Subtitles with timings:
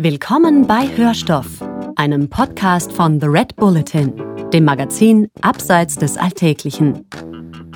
[0.00, 1.60] Willkommen bei Hörstoff,
[1.96, 4.12] einem Podcast von The Red Bulletin,
[4.52, 7.04] dem Magazin Abseits des Alltäglichen.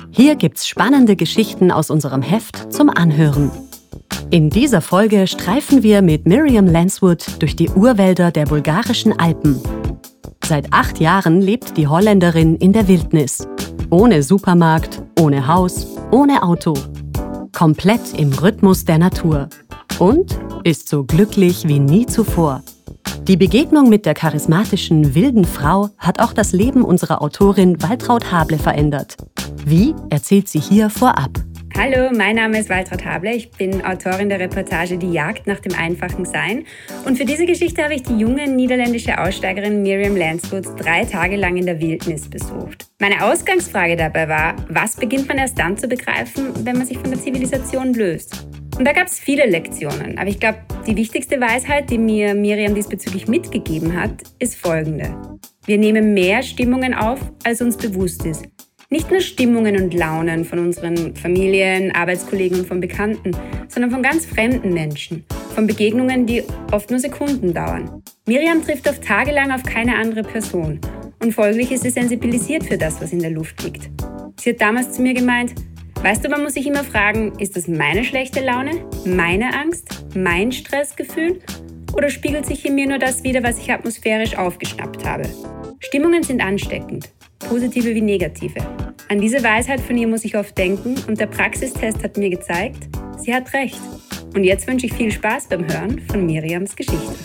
[0.09, 3.51] Hier gibt's spannende Geschichten aus unserem Heft zum Anhören.
[4.31, 9.61] In dieser Folge streifen wir mit Miriam Lanswood durch die Urwälder der bulgarischen Alpen.
[10.45, 13.45] Seit acht Jahren lebt die Holländerin in der Wildnis.
[13.89, 16.73] Ohne Supermarkt, ohne Haus, ohne Auto.
[17.51, 19.49] Komplett im Rhythmus der Natur.
[19.99, 22.63] Und ist so glücklich wie nie zuvor.
[23.27, 28.57] Die Begegnung mit der charismatischen, wilden Frau hat auch das Leben unserer Autorin Waltraud Hable
[28.57, 29.15] verändert.
[29.65, 31.31] Wie, erzählt sie hier vorab.
[31.75, 33.33] Hallo, mein Name ist Waltraud Hable.
[33.33, 36.65] Ich bin Autorin der Reportage Die Jagd nach dem einfachen Sein.
[37.05, 41.57] Und für diese Geschichte habe ich die junge niederländische Aussteigerin Miriam Lanswood drei Tage lang
[41.57, 42.85] in der Wildnis besucht.
[42.99, 47.09] Meine Ausgangsfrage dabei war, was beginnt man erst dann zu begreifen, wenn man sich von
[47.09, 48.47] der Zivilisation löst?
[48.77, 52.73] Und da gab es viele Lektionen, aber ich glaube, die wichtigste Weisheit, die mir Miriam
[52.73, 55.15] diesbezüglich mitgegeben hat, ist folgende.
[55.65, 58.45] Wir nehmen mehr Stimmungen auf, als uns bewusst ist.
[58.89, 63.31] Nicht nur Stimmungen und Launen von unseren Familien, Arbeitskollegen und von Bekannten,
[63.67, 65.25] sondern von ganz fremden Menschen,
[65.55, 68.03] von Begegnungen, die oft nur Sekunden dauern.
[68.27, 70.79] Miriam trifft oft tagelang auf keine andere Person
[71.23, 73.89] und folglich ist sie sensibilisiert für das, was in der Luft liegt.
[74.39, 75.53] Sie hat damals zu mir gemeint,
[76.03, 78.71] Weißt du, man muss sich immer fragen, ist das meine schlechte Laune,
[79.05, 81.39] meine Angst, mein Stressgefühl
[81.93, 85.23] oder spiegelt sich in mir nur das wider, was ich atmosphärisch aufgeschnappt habe?
[85.79, 87.09] Stimmungen sind ansteckend,
[87.39, 88.59] positive wie negative.
[89.07, 92.89] An diese Weisheit von ihr muss ich oft denken und der Praxistest hat mir gezeigt,
[93.17, 93.79] sie hat recht.
[94.35, 97.15] Und jetzt wünsche ich viel Spaß beim Hören von Miriams Geschichte.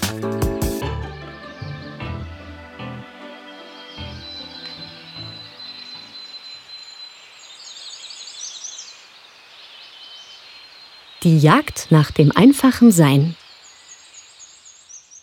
[11.25, 13.35] Die Jagd nach dem einfachen Sein.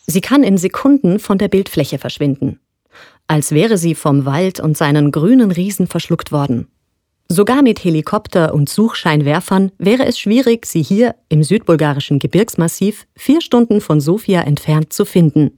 [0.06, 2.60] Sie kann in Sekunden von der Bildfläche verschwinden,
[3.28, 6.68] als wäre sie vom Wald und seinen grünen Riesen verschluckt worden.
[7.30, 13.80] Sogar mit Helikopter und Suchscheinwerfern wäre es schwierig, sie hier im südbulgarischen Gebirgsmassiv vier Stunden
[13.80, 15.58] von Sofia entfernt zu finden.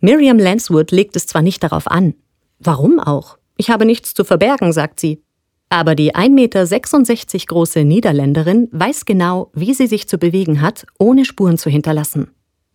[0.00, 2.14] Miriam Lanswood legt es zwar nicht darauf an.
[2.58, 3.38] Warum auch?
[3.56, 5.22] Ich habe nichts zu verbergen, sagt sie.
[5.68, 11.24] Aber die 1,66 Meter große Niederländerin weiß genau, wie sie sich zu bewegen hat, ohne
[11.24, 12.30] Spuren zu hinterlassen.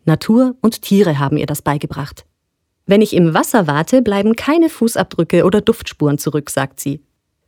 [0.06, 2.26] Natur und Tiere haben ihr das beigebracht.
[2.86, 7.02] Wenn ich im Wasser warte, bleiben keine Fußabdrücke oder Duftspuren zurück, sagt sie.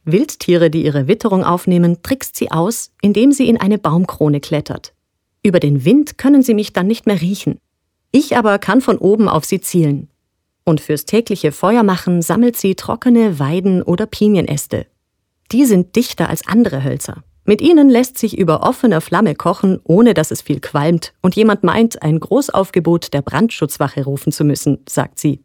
[0.06, 4.94] Wildtiere, die ihre Witterung aufnehmen, trickst sie aus, indem sie in eine Baumkrone klettert.
[5.44, 7.58] Über den Wind können sie mich dann nicht mehr riechen.
[8.12, 10.10] Ich aber kann von oben auf sie zielen.
[10.66, 14.86] Und fürs tägliche Feuermachen sammelt sie trockene Weiden oder Pinienäste,
[15.52, 17.24] die sind dichter als andere Hölzer.
[17.46, 21.64] Mit ihnen lässt sich über offener Flamme kochen, ohne dass es viel qualmt und jemand
[21.64, 25.44] meint, ein Großaufgebot der Brandschutzwache rufen zu müssen, sagt sie.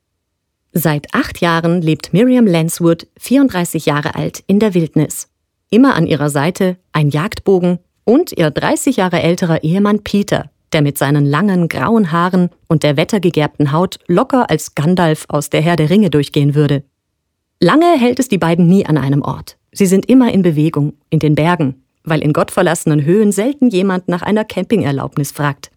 [0.72, 5.28] Seit acht Jahren lebt Miriam Lanswood, 34 Jahre alt, in der Wildnis.
[5.70, 10.98] Immer an ihrer Seite ein Jagdbogen und ihr 30 Jahre älterer Ehemann Peter, der mit
[10.98, 15.90] seinen langen grauen Haaren und der wettergegerbten Haut locker als Gandalf aus der Herr der
[15.90, 16.84] Ringe durchgehen würde.
[17.60, 19.56] Lange hält es die beiden nie an einem Ort.
[19.72, 24.22] Sie sind immer in Bewegung, in den Bergen, weil in gottverlassenen Höhen selten jemand nach
[24.22, 25.72] einer Campingerlaubnis fragt.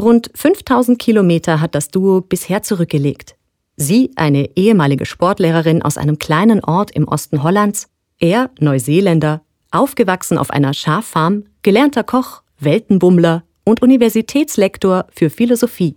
[0.00, 3.36] Rund 5000 Kilometer hat das Duo bisher zurückgelegt.
[3.76, 10.50] Sie, eine ehemalige Sportlehrerin aus einem kleinen Ort im Osten Hollands, er, Neuseeländer, aufgewachsen auf
[10.50, 15.96] einer Schaffarm, gelernter Koch, Weltenbummler und Universitätslektor für Philosophie.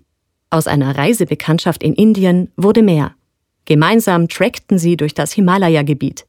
[0.49, 3.13] Aus einer Reisebekanntschaft in Indien wurde mehr.
[3.67, 6.25] Gemeinsam trackten sie durch das Himalaya-Gebiet.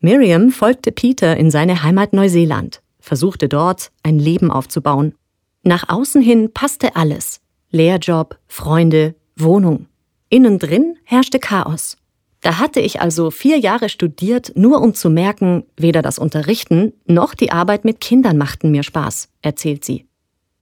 [0.00, 5.14] Miriam folgte Peter in seine Heimat Neuseeland, versuchte dort ein Leben aufzubauen.
[5.62, 7.40] Nach außen hin passte alles.
[7.70, 9.86] Lehrjob, Freunde, Wohnung.
[10.30, 11.96] Innen drin herrschte Chaos.
[12.40, 17.34] Da hatte ich also vier Jahre studiert, nur um zu merken, weder das Unterrichten noch
[17.34, 20.06] die Arbeit mit Kindern machten mir Spaß, erzählt sie.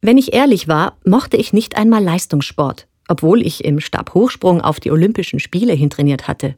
[0.03, 4.91] Wenn ich ehrlich war, mochte ich nicht einmal Leistungssport, obwohl ich im Stabhochsprung auf die
[4.91, 6.57] Olympischen Spiele hintrainiert hatte.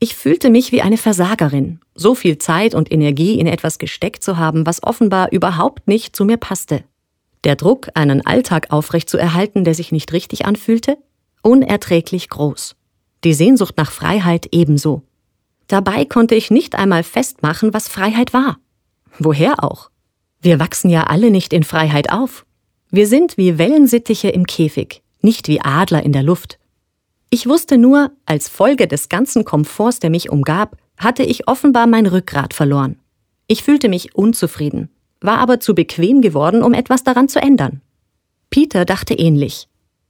[0.00, 4.36] Ich fühlte mich wie eine Versagerin, so viel Zeit und Energie in etwas gesteckt zu
[4.36, 6.84] haben, was offenbar überhaupt nicht zu mir passte.
[7.44, 10.98] Der Druck, einen Alltag aufrechtzuerhalten, der sich nicht richtig anfühlte,
[11.42, 12.76] unerträglich groß.
[13.24, 15.02] Die Sehnsucht nach Freiheit ebenso.
[15.66, 18.58] Dabei konnte ich nicht einmal festmachen, was Freiheit war.
[19.18, 19.90] Woher auch?
[20.40, 22.46] Wir wachsen ja alle nicht in Freiheit auf.
[22.90, 26.58] Wir sind wie Wellensittiche im Käfig, nicht wie Adler in der Luft.
[27.30, 32.06] Ich wusste nur, als Folge des ganzen Komforts, der mich umgab, hatte ich offenbar mein
[32.06, 32.96] Rückgrat verloren.
[33.46, 37.80] Ich fühlte mich unzufrieden, war aber zu bequem geworden, um etwas daran zu ändern.
[38.50, 39.68] Peter dachte ähnlich.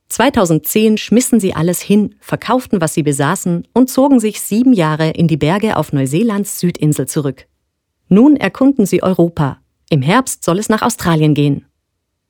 [0.08, 5.28] 2010 schmissen sie alles hin, verkauften, was sie besaßen und zogen sich sieben Jahre in
[5.28, 7.46] die Berge auf Neuseelands Südinsel zurück.
[8.08, 9.58] Nun erkunden sie Europa.
[9.90, 11.66] Im Herbst soll es nach Australien gehen.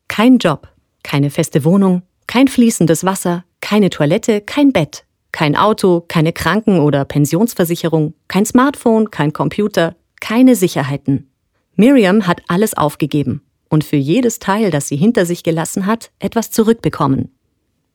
[0.08, 0.68] Kein Job,
[1.04, 7.04] keine feste Wohnung, kein fließendes Wasser, keine Toilette, kein Bett, kein Auto, keine Kranken- oder
[7.04, 11.30] Pensionsversicherung, kein Smartphone, kein Computer, keine Sicherheiten.
[11.74, 16.50] Miriam hat alles aufgegeben und für jedes Teil, das sie hinter sich gelassen hat, etwas
[16.50, 17.34] zurückbekommen.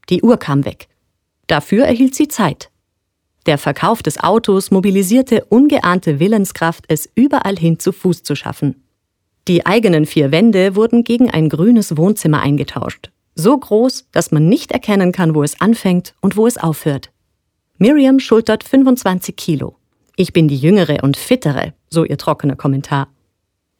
[0.09, 0.87] Die Uhr kam weg.
[1.47, 2.69] Dafür erhielt sie Zeit.
[3.45, 8.83] Der Verkauf des Autos mobilisierte ungeahnte Willenskraft, es überall hin zu Fuß zu schaffen.
[9.47, 13.11] Die eigenen vier Wände wurden gegen ein grünes Wohnzimmer eingetauscht.
[13.35, 17.11] So groß, dass man nicht erkennen kann, wo es anfängt und wo es aufhört.
[17.77, 19.77] Miriam schultert 25 Kilo.
[20.15, 23.07] Ich bin die jüngere und fittere, so ihr trockener Kommentar.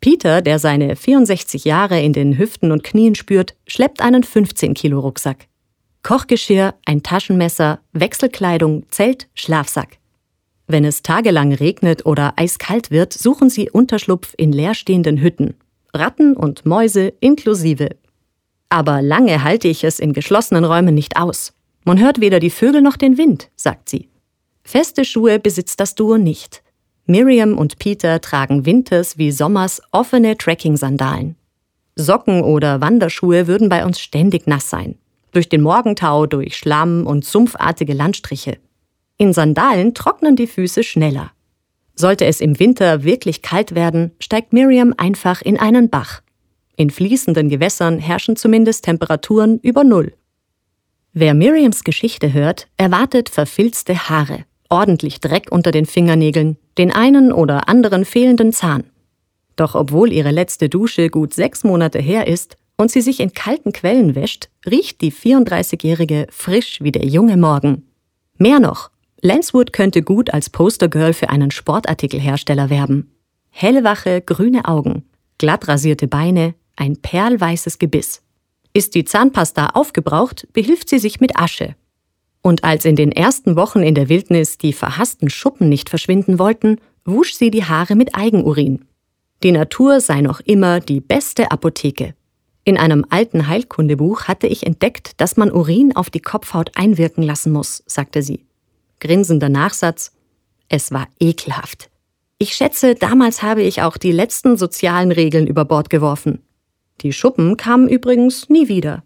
[0.02, 5.00] Peter, der seine 64 Jahre in den Hüften und Knien spürt, schleppt einen 15 Kilo
[5.00, 5.48] Rucksack.
[6.02, 10.00] Kochgeschirr, ein Taschenmesser, Wechselkleidung, Zelt, Schlafsack.
[10.68, 15.54] Wenn es tagelang regnet oder eiskalt wird, suchen sie Unterschlupf in leerstehenden Hütten.
[15.94, 17.92] Ratten und Mäuse inklusive.
[18.74, 21.54] Aber lange halte ich es in geschlossenen Räumen nicht aus.
[21.86, 24.10] Man hört weder die Vögel noch den Wind, sagt sie.
[24.64, 26.64] Feste Schuhe besitzt das Duo nicht.
[27.06, 31.36] Miriam und Peter tragen winters wie sommers offene Trekking-Sandalen.
[31.96, 34.96] Socken oder Wanderschuhe würden bei uns ständig nass sein
[35.34, 38.58] durch den Morgentau, durch Schlamm und sumpfartige Landstriche.
[39.18, 41.32] In Sandalen trocknen die Füße schneller.
[41.96, 46.22] Sollte es im Winter wirklich kalt werden, steigt Miriam einfach in einen Bach.
[46.76, 50.14] In fließenden Gewässern herrschen zumindest Temperaturen über Null.
[51.14, 57.70] Wer Miriams Geschichte hört, erwartet verfilzte Haare, ordentlich Dreck unter den Fingernägeln, den einen oder
[57.70, 58.86] anderen fehlenden Zahn.
[59.56, 63.72] Doch obwohl ihre letzte Dusche gut sechs Monate her ist, und sie sich in kalten
[63.72, 67.84] Quellen wäscht, riecht die 34-Jährige frisch wie der junge Morgen.
[68.38, 68.90] Mehr noch,
[69.22, 73.12] Lanswood könnte gut als Postergirl für einen Sportartikelhersteller werben.
[73.52, 75.04] Hellwache, grüne Augen,
[75.38, 78.22] glatt rasierte Beine, ein perlweißes Gebiss.
[78.74, 81.76] Ist die Zahnpasta aufgebraucht, behilft sie sich mit Asche.
[82.42, 86.78] Und als in den ersten Wochen in der Wildnis die verhassten Schuppen nicht verschwinden wollten,
[87.06, 88.86] wusch sie die Haare mit Eigenurin.
[89.44, 92.16] Die Natur sei noch immer die beste Apotheke.
[92.66, 97.52] In einem alten Heilkundebuch hatte ich entdeckt, dass man Urin auf die Kopfhaut einwirken lassen
[97.52, 98.46] muss, sagte sie.
[99.00, 100.14] Grinsender Nachsatz.
[100.70, 101.90] Es war ekelhaft.
[102.38, 106.42] Ich schätze, damals habe ich auch die letzten sozialen Regeln über Bord geworfen.
[107.04, 109.04] Die Schuppen kamen übrigens nie wieder.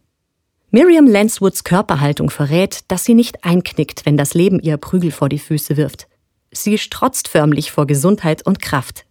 [0.70, 5.40] Miriam Lanswoods Körperhaltung verrät, dass sie nicht einknickt, wenn das Leben ihr Prügel vor die
[5.40, 6.08] Füße wirft.
[6.52, 9.06] Sie strotzt förmlich vor Gesundheit und Kraft.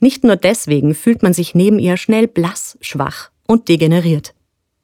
[0.00, 4.34] Nicht nur deswegen fühlt man sich neben ihr schnell blass, schwach und degeneriert.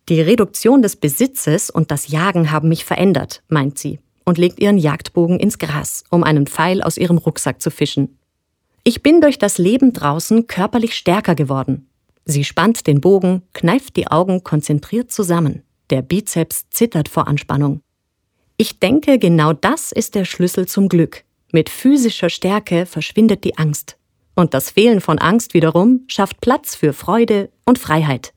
[0.08, 4.78] Die Reduktion des Besitzes und das Jagen haben mich verändert, meint sie und legt ihren
[4.78, 8.18] Jagdbogen ins Gras, um einen Pfeil aus ihrem Rucksack zu fischen.
[8.82, 11.86] Ich bin durch das Leben draußen körperlich stärker geworden.
[12.24, 15.62] Sie spannt den Bogen, kneift die Augen konzentriert zusammen.
[15.90, 17.80] Der Bizeps zittert vor Anspannung.
[18.56, 21.24] Ich denke, genau das ist der Schlüssel zum Glück.
[21.52, 23.96] Mit physischer Stärke verschwindet die Angst.
[24.34, 28.32] Und das Fehlen von Angst wiederum schafft Platz für Freude und Freiheit.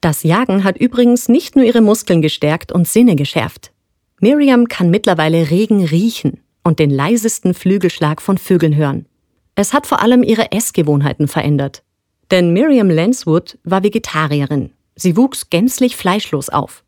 [0.00, 3.72] Das Jagen hat übrigens nicht nur ihre Muskeln gestärkt und Sinne geschärft.
[4.20, 9.06] Miriam kann mittlerweile Regen riechen und den leisesten Flügelschlag von Vögeln hören.
[9.54, 11.82] Es hat vor allem ihre Essgewohnheiten verändert.
[12.30, 14.72] Denn Miriam Lanswood war Vegetarierin.
[14.96, 16.84] Sie wuchs gänzlich fleischlos auf.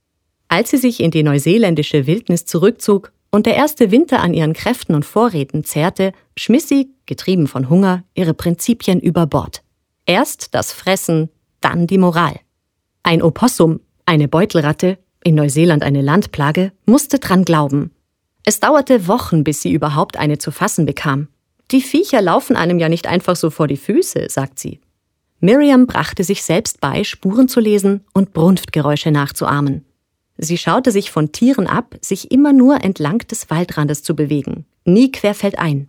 [0.48, 4.94] Als sie sich in die neuseeländische Wildnis zurückzog und der erste Winter an ihren Kräften
[4.94, 9.62] und Vorräten zehrte, schmiss sie, getrieben von Hunger, ihre Prinzipien über Bord.
[10.06, 11.30] Erst das Fressen,
[11.60, 12.40] dann die Moral.
[13.02, 17.92] Ein Opossum, eine Beutelratte, in Neuseeland eine Landplage, musste dran glauben.
[18.44, 21.28] Es dauerte Wochen, bis sie überhaupt eine zu fassen bekam.
[21.70, 24.80] Die Viecher laufen einem ja nicht einfach so vor die Füße, sagt sie.
[25.40, 29.84] Miriam brachte sich selbst bei, Spuren zu lesen und Brunftgeräusche nachzuahmen.
[30.36, 35.10] Sie schaute sich von Tieren ab, sich immer nur entlang des Waldrandes zu bewegen, nie
[35.10, 35.88] querfeldein.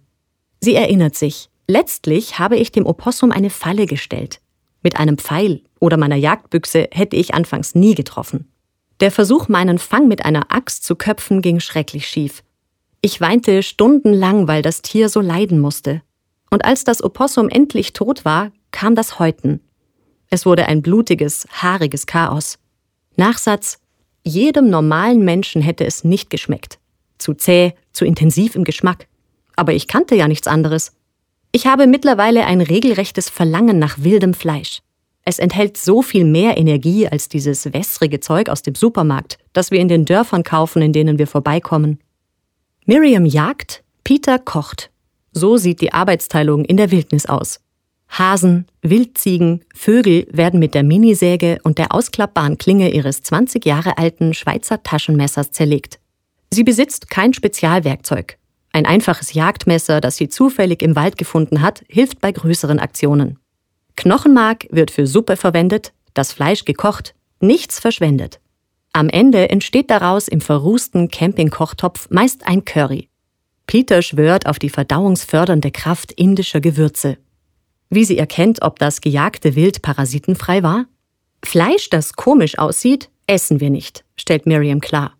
[0.62, 4.42] Sie erinnert sich, letztlich habe ich dem Opossum eine Falle gestellt.
[4.84, 8.52] Mit einem Pfeil oder meiner Jagdbüchse hätte ich anfangs nie getroffen.
[9.00, 12.44] Der Versuch, meinen Fang mit einer Axt zu köpfen, ging schrecklich schief.
[13.02, 16.02] Ich weinte stundenlang, weil das Tier so leiden musste.
[16.52, 19.62] Und als das Opossum endlich tot war, kam das Häuten.
[20.30, 22.58] Es wurde ein blutiges, haariges Chaos.
[23.16, 23.80] Nachsatz
[24.24, 26.80] Jedem normalen Menschen hätte es nicht geschmeckt.
[27.18, 29.08] Zu zäh, zu intensiv im Geschmack.
[29.56, 30.94] Aber ich kannte ja nichts anderes.
[31.52, 34.82] Ich habe mittlerweile ein regelrechtes Verlangen nach wildem Fleisch.
[35.24, 39.80] Es enthält so viel mehr Energie als dieses wässrige Zeug aus dem Supermarkt, das wir
[39.80, 42.00] in den Dörfern kaufen, in denen wir vorbeikommen.
[42.86, 44.90] Miriam jagt, Peter kocht.
[45.32, 47.60] So sieht die Arbeitsteilung in der Wildnis aus.
[48.12, 54.34] Hasen, Wildziegen, Vögel werden mit der Minisäge und der ausklappbaren Klinge ihres 20 Jahre alten
[54.34, 56.00] Schweizer Taschenmessers zerlegt.
[56.52, 58.38] Sie besitzt kein Spezialwerkzeug.
[58.74, 63.40] Ein einfaches Jagdmesser, das sie zufällig im Wald gefunden hat, hilft bei größeren Aktionen.
[63.96, 68.42] Knochenmark wird für Suppe verwendet, das Fleisch gekocht, nichts verschwendet.
[68.94, 73.08] Am Ende entsteht daraus im verrußten Campingkochtopf meist ein Curry.
[73.68, 77.18] Peter schwört auf die verdauungsfördernde Kraft indischer Gewürze.
[77.94, 80.86] Wie sie erkennt, ob das gejagte Wild parasitenfrei war?
[81.44, 85.18] Fleisch, das komisch aussieht, essen wir nicht, stellt Miriam klar.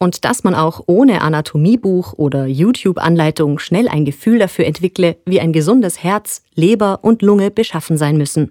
[0.00, 5.52] Und dass man auch ohne Anatomiebuch oder YouTube-Anleitung schnell ein Gefühl dafür entwickle, wie ein
[5.52, 8.50] gesundes Herz, Leber und Lunge beschaffen sein müssen.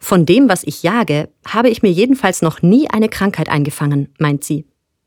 [0.00, 4.42] Von dem, was ich jage, habe ich mir jedenfalls noch nie eine Krankheit eingefangen, meint
[4.42, 4.66] sie.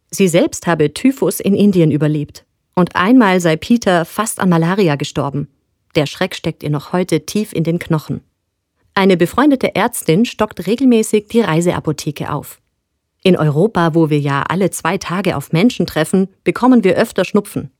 [0.10, 2.46] Sie selbst habe Typhus in Indien überlebt.
[2.76, 5.50] Und einmal sei Peter fast an Malaria gestorben.
[5.96, 8.22] Der Schreck steckt ihr noch heute tief in den Knochen.
[8.94, 12.60] Eine befreundete Ärztin stockt regelmäßig die Reiseapotheke auf.
[13.24, 17.72] In Europa, wo wir ja alle zwei Tage auf Menschen treffen, bekommen wir öfter Schnupfen.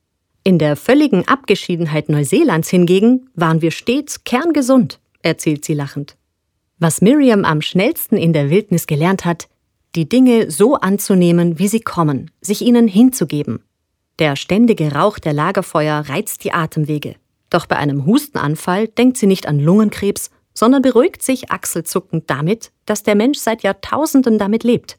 [0.44, 6.16] In der völligen Abgeschiedenheit Neuseelands hingegen waren wir stets kerngesund, erzählt sie lachend.
[6.78, 9.50] Was Miriam am schnellsten in der Wildnis gelernt hat,
[9.96, 13.64] die Dinge so anzunehmen, wie sie kommen, sich ihnen hinzugeben.
[14.20, 17.16] Der ständige Rauch der Lagerfeuer reizt die Atemwege.
[17.50, 23.04] Doch bei einem Hustenanfall denkt sie nicht an Lungenkrebs, sondern beruhigt sich achselzuckend damit, dass
[23.04, 24.98] der Mensch seit Jahrtausenden damit lebt.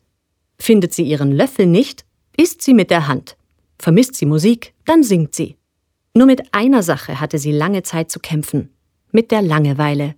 [0.58, 2.04] Findet sie ihren Löffel nicht,
[2.36, 3.36] isst sie mit der Hand.
[3.78, 5.56] Vermisst sie Musik, dann singt sie.
[6.14, 8.74] Nur mit einer Sache hatte sie lange Zeit zu kämpfen,
[9.12, 10.14] mit der Langeweile.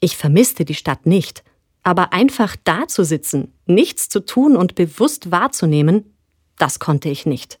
[0.00, 1.42] Ich vermisste die Stadt nicht,
[1.82, 6.14] aber einfach da zu sitzen, nichts zu tun und bewusst wahrzunehmen,
[6.58, 7.58] das konnte ich nicht.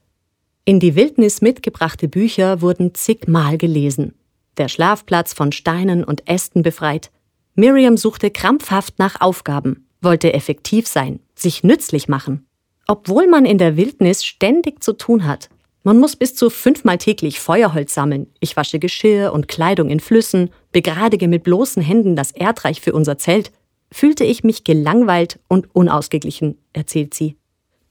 [0.66, 4.14] In die Wildnis mitgebrachte Bücher wurden zigmal gelesen.
[4.56, 7.10] Der Schlafplatz von Steinen und Ästen befreit.
[7.54, 12.46] Miriam suchte krampfhaft nach Aufgaben, wollte effektiv sein, sich nützlich machen.
[12.86, 15.50] Obwohl man in der Wildnis ständig zu tun hat,
[15.82, 18.28] man muss bis zu fünfmal täglich Feuerholz sammeln.
[18.40, 23.18] Ich wasche Geschirr und Kleidung in Flüssen, begradige mit bloßen Händen das Erdreich für unser
[23.18, 23.52] Zelt.
[23.92, 27.36] Fühlte ich mich gelangweilt und unausgeglichen, erzählt sie.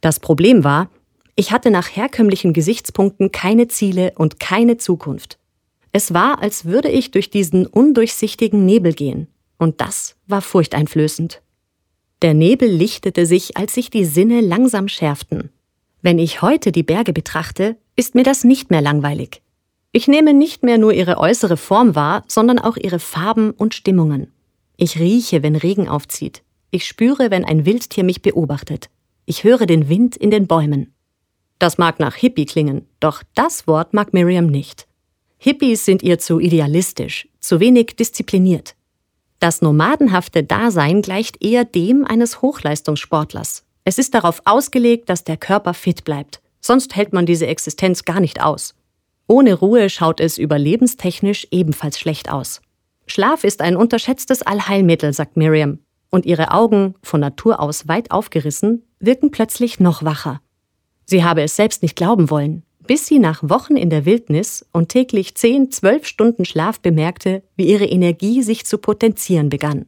[0.01, 0.89] Das Problem war,
[1.35, 5.37] ich hatte nach herkömmlichen Gesichtspunkten keine Ziele und keine Zukunft.
[5.91, 9.27] Es war, als würde ich durch diesen undurchsichtigen Nebel gehen.
[9.57, 11.41] Und das war furchteinflößend.
[12.21, 15.49] Der Nebel lichtete sich, als sich die Sinne langsam schärften.
[16.01, 19.41] Wenn ich heute die Berge betrachte, ist mir das nicht mehr langweilig.
[19.91, 24.31] Ich nehme nicht mehr nur ihre äußere Form wahr, sondern auch ihre Farben und Stimmungen.
[24.75, 26.41] Ich rieche, wenn Regen aufzieht.
[26.71, 28.89] Ich spüre, wenn ein Wildtier mich beobachtet.
[29.25, 30.93] Ich höre den Wind in den Bäumen.
[31.63, 34.85] Das mag nach Hippie klingen, doch das Wort mag Miriam nicht.
[35.37, 38.75] Hippies sind ihr zu idealistisch, zu wenig diszipliniert.
[39.39, 43.63] Das nomadenhafte Dasein gleicht eher dem eines Hochleistungssportlers.
[43.83, 48.19] Es ist darauf ausgelegt, dass der Körper fit bleibt sonst hält man diese Existenz gar
[48.19, 48.73] nicht aus.
[49.27, 52.61] Ohne Ruhe schaut es überlebenstechnisch ebenfalls schlecht aus.
[53.05, 55.79] Schlaf ist ein unterschätztes Allheilmittel, sagt Miriam,
[56.09, 60.41] und ihre Augen, von Natur aus weit aufgerissen, wirken plötzlich noch wacher.
[61.05, 64.89] Sie habe es selbst nicht glauben wollen, bis sie nach Wochen in der Wildnis und
[64.89, 69.85] täglich 10, 12 Stunden Schlaf bemerkte, wie ihre Energie sich zu potenzieren begann.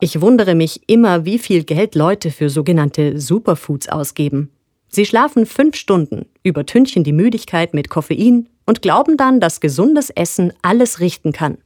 [0.00, 4.52] Ich wundere mich immer, wie viel Geld Leute für sogenannte Superfoods ausgeben.
[4.88, 10.52] Sie schlafen fünf Stunden, übertünchen die Müdigkeit mit Koffein und glauben dann, dass gesundes Essen
[10.62, 11.58] alles richten kann.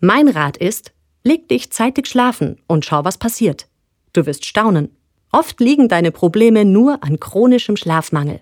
[0.00, 0.92] Mein Rat ist,
[1.24, 3.68] leg dich zeitig schlafen und schau, was passiert.
[4.12, 4.90] Du wirst staunen.
[5.32, 8.40] Oft liegen deine Probleme nur an chronischem Schlafmangel.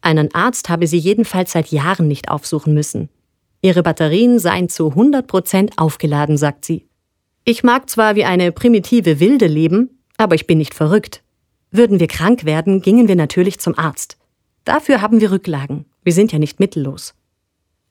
[0.00, 3.08] Einen Arzt habe sie jedenfalls seit Jahren nicht aufsuchen müssen.
[3.62, 6.88] Ihre Batterien seien zu 100 Prozent aufgeladen, sagt sie.
[7.44, 11.22] Ich mag zwar wie eine primitive Wilde leben, aber ich bin nicht verrückt.
[11.70, 14.18] Würden wir krank werden, gingen wir natürlich zum Arzt.
[14.64, 15.84] Dafür haben wir Rücklagen.
[16.02, 17.14] Wir sind ja nicht mittellos.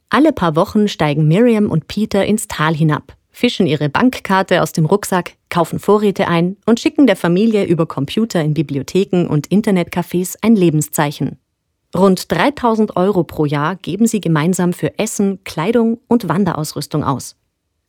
[0.10, 4.86] Alle paar Wochen steigen Miriam und Peter ins Tal hinab, fischen ihre Bankkarte aus dem
[4.86, 10.56] Rucksack, kaufen Vorräte ein und schicken der Familie über Computer in Bibliotheken und Internetcafés ein
[10.56, 11.38] Lebenszeichen.
[11.96, 17.36] Rund 3000 Euro pro Jahr geben sie gemeinsam für Essen, Kleidung und Wanderausrüstung aus.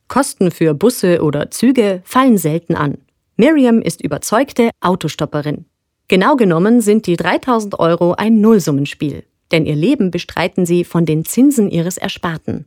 [0.08, 2.98] Kosten für Busse oder Züge fallen selten an.
[3.36, 5.66] Miriam ist überzeugte Autostopperin.
[6.08, 11.24] Genau genommen sind die 3000 Euro ein Nullsummenspiel, denn ihr Leben bestreiten sie von den
[11.24, 12.66] Zinsen ihres Ersparten.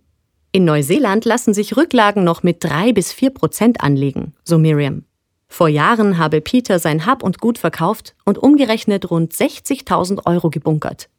[0.52, 5.06] In Neuseeland lassen sich Rücklagen noch mit drei bis vier Prozent anlegen, so Miriam.
[5.48, 11.10] Vor Jahren habe Peter sein Hab und Gut verkauft und umgerechnet rund 60.000 Euro gebunkert.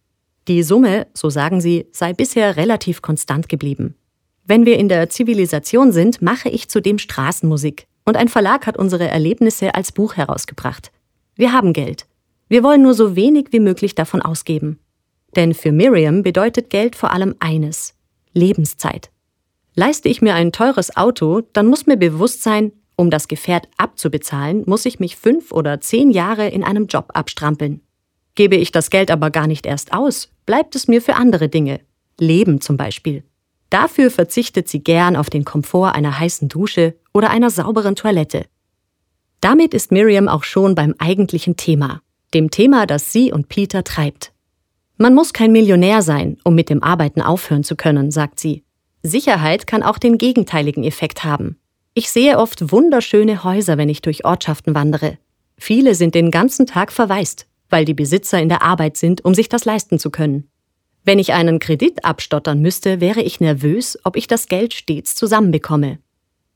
[0.48, 3.94] Die Summe, so sagen sie, sei bisher relativ konstant geblieben.
[4.44, 7.86] Wenn wir in der Zivilisation sind, mache ich zudem Straßenmusik.
[8.04, 10.90] Und ein Verlag hat unsere Erlebnisse als Buch herausgebracht.
[11.36, 12.06] Wir haben Geld.
[12.48, 14.80] Wir wollen nur so wenig wie möglich davon ausgeben.
[15.36, 17.94] Denn für Miriam bedeutet Geld vor allem eines
[18.32, 19.10] Lebenszeit.
[19.80, 24.64] Leiste ich mir ein teures Auto, dann muss mir bewusst sein, um das Gefährt abzubezahlen,
[24.66, 27.80] muss ich mich fünf oder zehn Jahre in einem Job abstrampeln.
[28.34, 31.80] Gebe ich das Geld aber gar nicht erst aus, bleibt es mir für andere Dinge.
[32.18, 33.24] Leben zum Beispiel.
[33.70, 38.44] Dafür verzichtet sie gern auf den Komfort einer heißen Dusche oder einer sauberen Toilette.
[39.40, 42.02] Damit ist Miriam auch schon beim eigentlichen Thema,
[42.34, 44.34] dem Thema, das sie und Peter treibt.
[44.98, 48.62] Man muss kein Millionär sein, um mit dem Arbeiten aufhören zu können, sagt sie.
[49.02, 51.58] Sicherheit kann auch den gegenteiligen Effekt haben.
[51.94, 55.18] Ich sehe oft wunderschöne Häuser, wenn ich durch Ortschaften wandere.
[55.56, 59.48] Viele sind den ganzen Tag verwaist, weil die Besitzer in der Arbeit sind, um sich
[59.48, 60.48] das leisten zu können.
[61.04, 65.98] Wenn ich einen Kredit abstottern müsste, wäre ich nervös, ob ich das Geld stets zusammenbekomme.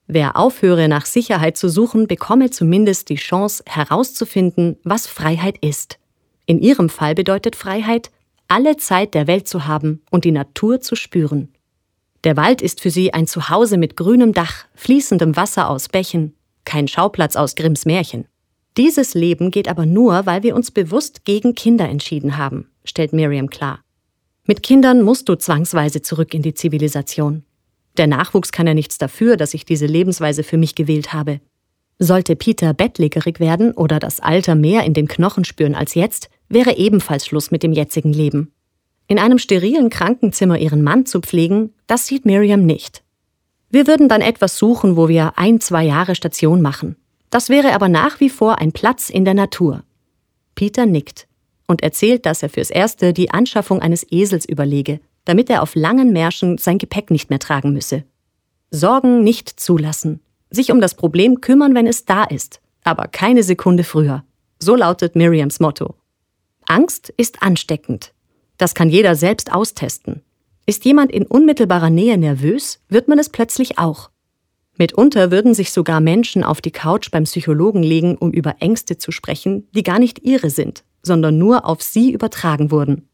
[0.07, 5.99] Wer aufhöre, nach Sicherheit zu suchen, bekomme zumindest die Chance herauszufinden, was Freiheit ist.
[6.45, 8.11] In ihrem Fall bedeutet Freiheit,
[8.49, 11.54] alle Zeit der Welt zu haben und die Natur zu spüren.
[12.25, 16.89] Der Wald ist für sie ein Zuhause mit grünem Dach, fließendem Wasser aus Bächen, kein
[16.89, 18.25] Schauplatz aus Grimms Märchen.
[18.79, 23.51] Dieses Leben geht aber nur, weil wir uns bewusst gegen Kinder entschieden haben, stellt Miriam
[23.51, 23.81] klar.
[24.47, 27.45] Mit Kindern musst du zwangsweise zurück in die Zivilisation.
[27.99, 31.41] Der Nachwuchs kann ja nichts dafür, dass ich diese Lebensweise für mich gewählt habe.
[31.99, 36.77] Sollte Peter bettlägerig werden oder das Alter mehr in den Knochen spüren als jetzt, wäre
[36.77, 38.51] ebenfalls Schluss mit dem jetzigen Leben.
[39.07, 43.03] In einem sterilen Krankenzimmer ihren Mann zu pflegen, das sieht Miriam nicht.
[43.71, 46.97] Wir würden dann etwas suchen, wo wir ein, zwei Jahre Station machen.
[47.31, 49.83] Das wäre aber nach wie vor ein Platz in der Natur.
[50.55, 51.27] Peter nickt
[51.67, 56.13] und erzählt, dass er fürs Erste die Anschaffung eines Esels überlege, damit er auf langen
[56.13, 58.05] Märschen sein Gepäck nicht mehr tragen müsse.
[58.71, 63.85] Sorgen nicht zulassen, sich um das Problem kümmern, wenn es da ist, aber keine Sekunde
[63.85, 64.25] früher.
[64.61, 65.95] So lautet Miriams Motto.
[66.67, 68.13] Angst ist ansteckend.
[68.59, 70.23] Das kann jeder selbst austesten.
[70.67, 74.11] Ist jemand in unmittelbarer Nähe nervös, wird man es plötzlich auch.
[74.77, 79.13] Mitunter würden sich sogar Menschen auf die Couch beim Psychologen legen, um über Ängste zu
[79.13, 83.09] sprechen, die gar nicht ihre sind, sondern nur auf sie übertragen wurden.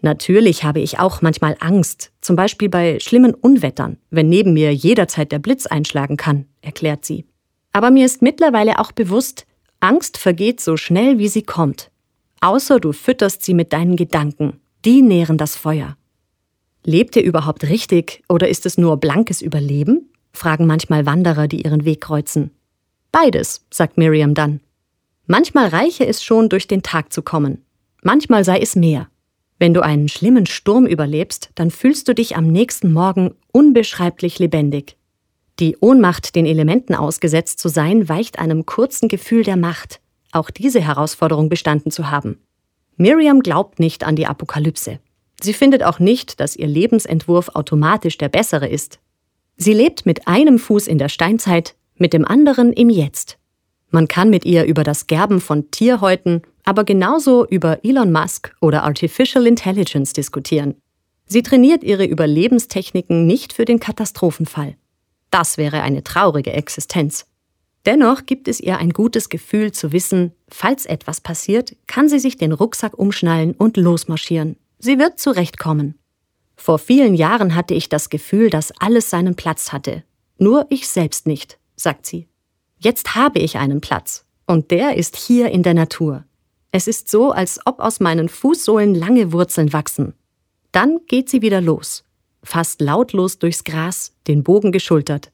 [0.00, 5.32] Natürlich habe ich auch manchmal Angst, zum Beispiel bei schlimmen Unwettern, wenn neben mir jederzeit
[5.32, 7.24] der Blitz einschlagen kann, erklärt sie.
[7.72, 9.46] Aber mir ist mittlerweile auch bewusst,
[9.80, 11.90] Angst vergeht so schnell, wie sie kommt.
[12.40, 14.60] Außer du fütterst sie mit deinen Gedanken.
[14.84, 15.96] Die nähren das Feuer.
[16.84, 20.10] Lebt ihr überhaupt richtig oder ist es nur blankes Überleben?
[20.32, 22.52] fragen manchmal Wanderer, die ihren Weg kreuzen.
[23.10, 24.60] Beides, sagt Miriam dann.
[25.26, 27.64] Manchmal reiche es schon, durch den Tag zu kommen.
[28.02, 29.08] Manchmal sei es mehr.
[29.58, 34.96] Wenn du einen schlimmen Sturm überlebst, dann fühlst du dich am nächsten Morgen unbeschreiblich lebendig.
[35.58, 40.80] Die Ohnmacht, den Elementen ausgesetzt zu sein, weicht einem kurzen Gefühl der Macht, auch diese
[40.80, 42.38] Herausforderung bestanden zu haben.
[42.98, 44.98] Miriam glaubt nicht an die Apokalypse.
[45.40, 48.98] Sie findet auch nicht, dass ihr Lebensentwurf automatisch der bessere ist.
[49.56, 53.38] Sie lebt mit einem Fuß in der Steinzeit, mit dem anderen im Jetzt.
[53.90, 58.82] Man kann mit ihr über das Gerben von Tierhäuten, aber genauso über Elon Musk oder
[58.82, 60.74] Artificial Intelligence diskutieren.
[61.26, 64.74] Sie trainiert ihre Überlebenstechniken nicht für den Katastrophenfall.
[65.30, 67.26] Das wäre eine traurige Existenz.
[67.88, 72.36] Dennoch gibt es ihr ein gutes Gefühl zu wissen, falls etwas passiert, kann sie sich
[72.36, 74.56] den Rucksack umschnallen und losmarschieren.
[74.78, 75.98] Sie wird zurechtkommen.
[76.54, 80.04] Vor vielen Jahren hatte ich das Gefühl, dass alles seinen Platz hatte.
[80.36, 82.28] Nur ich selbst nicht, sagt sie.
[82.78, 84.26] Jetzt habe ich einen Platz.
[84.46, 86.26] Und der ist hier in der Natur.
[86.70, 90.12] Es ist so, als ob aus meinen Fußsohlen lange Wurzeln wachsen.
[90.72, 92.04] Dann geht sie wieder los,
[92.42, 95.32] fast lautlos durchs Gras, den Bogen geschultert.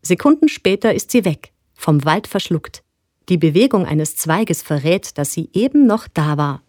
[0.00, 2.82] Sekunden später ist sie weg vom Wald verschluckt.
[3.28, 6.60] Die Bewegung eines Zweiges verrät, dass sie eben noch da war.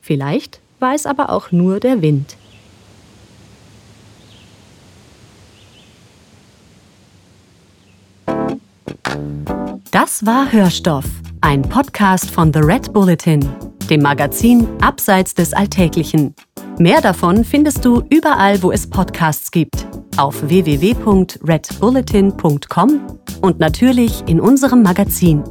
[0.00, 2.36] Vielleicht war es aber auch nur der Wind.
[9.92, 11.06] Das war Hörstoff,
[11.40, 13.48] ein Podcast von The Red Bulletin,
[13.88, 16.34] dem Magazin Abseits des Alltäglichen.
[16.78, 19.85] Mehr davon findest du überall, wo es Podcasts gibt,
[20.18, 23.00] auf www.redbulletin.com
[23.40, 25.42] und natürlich in unserem Magazin.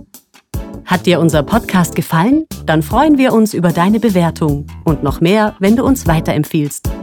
[0.85, 2.45] Hat dir unser Podcast gefallen?
[2.65, 6.94] Dann freuen wir uns über deine Bewertung und noch mehr, wenn du uns weiterempfiehlst.